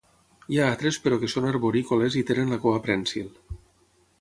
Hi 0.53 0.57
ha 0.61 0.69
altres 0.69 0.97
però 1.03 1.19
que 1.23 1.29
són 1.33 1.45
arborícoles 1.49 2.17
i 2.23 2.27
tenen 2.31 2.55
la 2.55 2.59
cua 2.65 2.81
prènsil. 2.89 3.29